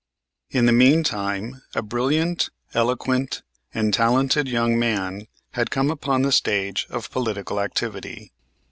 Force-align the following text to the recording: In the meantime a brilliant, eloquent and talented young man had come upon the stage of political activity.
In 0.49 0.65
the 0.65 0.71
meantime 0.71 1.61
a 1.75 1.83
brilliant, 1.83 2.49
eloquent 2.73 3.43
and 3.71 3.93
talented 3.93 4.47
young 4.47 4.79
man 4.79 5.27
had 5.51 5.69
come 5.69 5.91
upon 5.91 6.23
the 6.23 6.31
stage 6.31 6.87
of 6.89 7.11
political 7.11 7.59
activity. 7.59 8.31